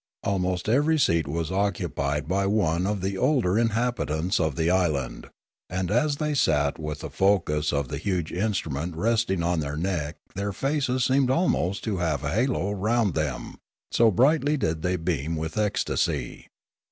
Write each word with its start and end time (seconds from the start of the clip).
Almost 0.23 0.67
every 0.67 0.97
seat 0.97 1.27
was 1.27 1.51
occupied 1.51 2.27
by 2.27 2.47
one 2.47 2.87
of 2.87 3.01
the 3.01 3.19
older 3.19 3.59
in 3.59 3.69
habitants 3.69 4.39
of 4.39 4.55
the 4.55 4.71
island, 4.71 5.29
and 5.69 5.91
as 5.91 6.15
they 6.15 6.33
sat 6.33 6.79
with 6.79 7.01
the 7.01 7.09
focus 7.11 7.71
of 7.71 7.89
the 7.89 7.99
huge 7.99 8.31
instrument 8.31 8.95
resting 8.95 9.43
on 9.43 9.59
their 9.59 9.77
neck 9.77 10.17
their 10.33 10.53
faces 10.53 11.05
seemed 11.05 11.29
almost 11.29 11.83
to 11.83 11.97
have 11.97 12.23
a 12.23 12.31
halo 12.33 12.71
round 12.71 13.13
them, 13.13 13.57
so 13.91 14.09
brightly 14.09 14.57
did 14.57 14.81
they 14.81 14.95
beam 14.95 15.35
with 15.35 15.55
ecstasy. 15.55 16.47